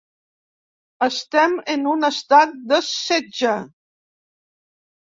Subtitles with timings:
[1.07, 3.55] Estem en un estat de setge!